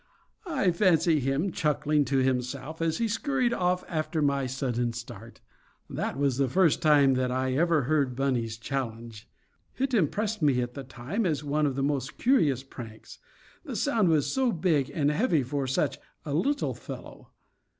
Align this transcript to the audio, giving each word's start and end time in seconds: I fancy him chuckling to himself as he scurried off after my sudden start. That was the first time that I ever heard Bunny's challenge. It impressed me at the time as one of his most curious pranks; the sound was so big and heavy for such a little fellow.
I 0.47 0.71
fancy 0.71 1.19
him 1.19 1.51
chuckling 1.51 2.05
to 2.05 2.17
himself 2.23 2.81
as 2.81 2.97
he 2.97 3.07
scurried 3.07 3.53
off 3.53 3.83
after 3.87 4.19
my 4.19 4.47
sudden 4.47 4.93
start. 4.93 5.41
That 5.87 6.17
was 6.17 6.37
the 6.39 6.47
first 6.49 6.81
time 6.81 7.13
that 7.13 7.29
I 7.29 7.53
ever 7.53 7.83
heard 7.83 8.15
Bunny's 8.15 8.57
challenge. 8.57 9.29
It 9.77 9.93
impressed 9.93 10.41
me 10.41 10.59
at 10.59 10.73
the 10.73 10.83
time 10.83 11.23
as 11.27 11.43
one 11.43 11.67
of 11.67 11.75
his 11.75 11.85
most 11.85 12.17
curious 12.17 12.63
pranks; 12.63 13.19
the 13.63 13.75
sound 13.75 14.09
was 14.09 14.25
so 14.33 14.51
big 14.51 14.89
and 14.91 15.11
heavy 15.11 15.43
for 15.43 15.67
such 15.67 15.99
a 16.25 16.33
little 16.33 16.73
fellow. 16.73 17.29